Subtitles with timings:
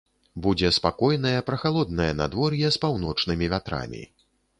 [0.43, 4.03] Будзе спакойнае прахалоднае надвор'е з паўночнымі вятрамі.